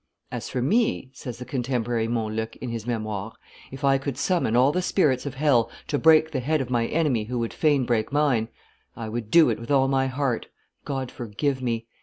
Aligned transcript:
"As 0.31 0.49
for 0.49 0.63
me," 0.63 1.11
says 1.13 1.37
the 1.37 1.45
contemporary 1.45 2.07
Montluc 2.07 2.55
in 2.55 2.69
his 2.69 2.87
Memoires, 2.87 3.35
"if 3.69 3.83
I 3.83 3.99
could 3.99 4.17
summon 4.17 4.55
all 4.55 4.71
the 4.71 4.81
spirits 4.81 5.27
of 5.27 5.35
hell 5.35 5.69
to 5.89 5.99
break 5.99 6.31
the 6.31 6.39
head 6.39 6.59
of 6.59 6.71
my 6.71 6.87
enemy 6.87 7.25
who 7.25 7.37
would 7.37 7.53
fain 7.53 7.85
break 7.85 8.11
mine, 8.11 8.47
I 8.95 9.09
would 9.09 9.29
do 9.29 9.51
it 9.51 9.59
with 9.59 9.69
all 9.69 9.87
my 9.87 10.07
heart, 10.07 10.47
God 10.85 11.11
forgive 11.11 11.61
me!" 11.61 11.85